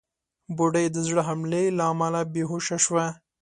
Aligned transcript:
بوډۍ 0.55 0.85
د 0.91 0.97
زړه 1.07 1.21
حملې 1.27 1.63
له 1.77 1.83
امله 1.91 2.21
بېهوشه 2.33 2.77
شوه. 2.85 3.05